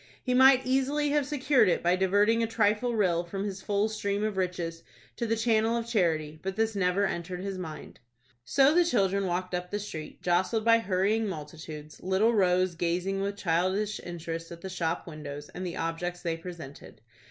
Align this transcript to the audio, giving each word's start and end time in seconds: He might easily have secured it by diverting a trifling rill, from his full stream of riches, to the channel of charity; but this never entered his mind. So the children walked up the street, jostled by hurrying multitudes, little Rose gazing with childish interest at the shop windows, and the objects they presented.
He 0.23 0.33
might 0.33 0.65
easily 0.65 1.09
have 1.11 1.27
secured 1.27 1.69
it 1.69 1.83
by 1.83 1.95
diverting 1.95 2.41
a 2.41 2.47
trifling 2.47 2.95
rill, 2.95 3.23
from 3.23 3.43
his 3.43 3.61
full 3.61 3.87
stream 3.87 4.23
of 4.23 4.35
riches, 4.35 4.81
to 5.17 5.27
the 5.27 5.35
channel 5.35 5.77
of 5.77 5.85
charity; 5.85 6.39
but 6.41 6.55
this 6.55 6.73
never 6.75 7.05
entered 7.05 7.41
his 7.41 7.59
mind. 7.59 7.99
So 8.43 8.73
the 8.73 8.83
children 8.83 9.27
walked 9.27 9.53
up 9.53 9.69
the 9.69 9.77
street, 9.77 10.23
jostled 10.23 10.65
by 10.65 10.79
hurrying 10.79 11.27
multitudes, 11.27 12.01
little 12.01 12.33
Rose 12.33 12.73
gazing 12.73 13.21
with 13.21 13.37
childish 13.37 13.99
interest 14.03 14.51
at 14.51 14.61
the 14.61 14.69
shop 14.69 15.05
windows, 15.05 15.49
and 15.49 15.63
the 15.63 15.77
objects 15.77 16.23
they 16.23 16.35
presented. 16.35 17.01